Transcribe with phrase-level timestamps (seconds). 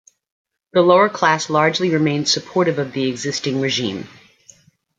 [0.73, 4.07] The lower classes largely remained supportive of the existing regime.